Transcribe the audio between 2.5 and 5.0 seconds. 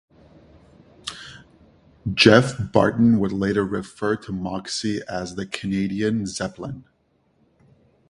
Barton would later refer to Moxy